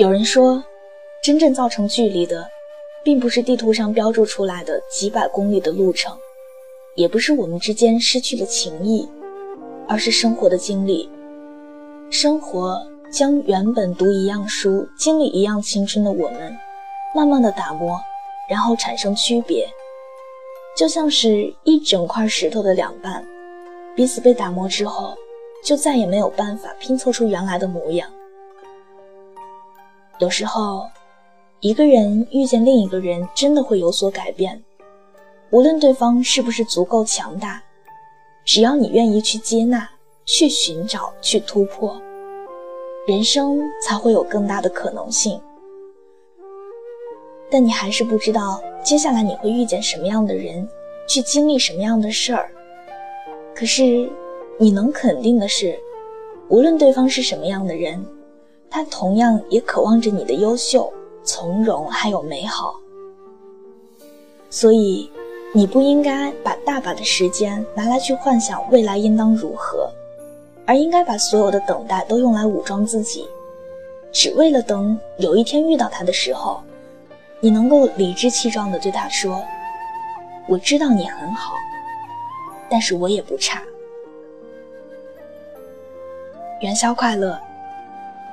[0.00, 0.64] 有人说，
[1.22, 2.48] 真正造成距离的，
[3.04, 6.16] 并不是地图上标注出来的几百公里的路程，
[6.94, 9.06] 也不是我们之间失去了情谊，
[9.86, 11.06] 而是生活的经历。
[12.10, 12.82] 生活
[13.12, 16.56] 将原本读一样书、经历一样青春的我们，
[17.14, 18.00] 慢慢的打磨，
[18.48, 19.68] 然后产生区别，
[20.74, 23.22] 就像是一整块石头的两半，
[23.94, 25.14] 彼此被打磨之后，
[25.62, 28.10] 就再也没有办法拼凑出原来的模样。
[30.20, 30.86] 有时候，
[31.60, 34.62] 一个人遇见另一个人，真的会有所改变。
[35.48, 37.62] 无论对方是不是足够强大，
[38.44, 39.88] 只要你愿意去接纳、
[40.26, 41.98] 去寻找、去突破，
[43.06, 45.40] 人生才会有更大的可能性。
[47.50, 50.68] 但你还是不知道接下来你会遇见什么样的人，
[51.08, 52.50] 去经历什么样的事儿。
[53.54, 54.06] 可是，
[54.58, 55.80] 你能肯定的是，
[56.48, 58.04] 无论对方是什么样的人。
[58.70, 60.92] 他同样也渴望着你的优秀、
[61.24, 62.78] 从容还有美好，
[64.48, 65.10] 所以
[65.52, 69.90] 你不应该把大把的时间拿来去幻想未来应当如何，
[70.64, 73.28] 而应该把所有的等待都用来武装自己，
[74.12, 76.62] 只为了等有一天遇到他的时候，
[77.40, 79.42] 你能够理直气壮地对他说
[80.46, 81.54] ：“我知道你很好，
[82.68, 83.60] 但是我也不差。”
[86.62, 87.36] 元宵快乐。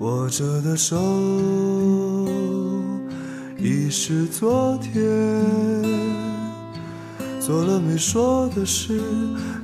[0.00, 0.96] 握着的手
[3.58, 4.94] 已是昨天，
[7.38, 8.98] 做了没说的事，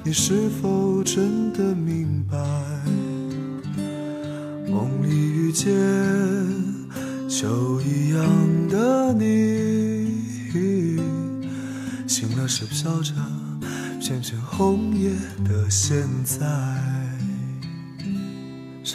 [0.05, 2.37] 你是否真的明白？
[4.69, 5.73] 梦里遇见
[7.27, 8.23] 秋一样
[8.69, 10.21] 的你，
[12.07, 13.15] 醒了是飘着
[14.03, 15.09] 片片红叶
[15.49, 17.06] 的现在。